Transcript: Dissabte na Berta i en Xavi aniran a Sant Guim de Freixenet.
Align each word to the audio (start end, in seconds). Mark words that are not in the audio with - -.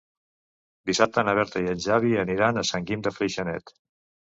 Dissabte 0.91 1.25
na 1.29 1.37
Berta 1.41 1.63
i 1.67 1.71
en 1.75 1.85
Xavi 1.87 2.17
aniran 2.25 2.59
a 2.59 2.67
Sant 2.75 2.93
Guim 2.93 3.09
de 3.11 3.17
Freixenet. 3.19 3.81